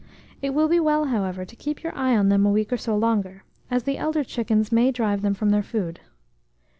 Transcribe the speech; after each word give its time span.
It 0.41 0.55
will 0.55 0.67
be 0.67 0.79
well, 0.79 1.05
however, 1.05 1.45
to 1.45 1.55
keep 1.55 1.83
your 1.83 1.93
eye 1.95 2.17
on 2.17 2.29
them 2.29 2.43
a 2.43 2.49
week 2.51 2.73
or 2.73 2.77
so 2.77 2.97
longer, 2.97 3.43
as 3.69 3.83
the 3.83 3.99
elder 3.99 4.23
chickens 4.23 4.71
may 4.71 4.89
drive 4.91 5.21
them 5.21 5.35
from 5.35 5.51
their 5.51 5.61
food. 5.61 5.99